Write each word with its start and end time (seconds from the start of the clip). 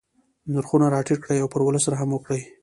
نرخونه 0.53 0.87
را 0.93 0.99
ټیټ 1.07 1.19
کړي 1.23 1.37
او 1.41 1.51
پر 1.53 1.61
ولس 1.63 1.85
رحم 1.93 2.09
وکړي. 2.13 2.41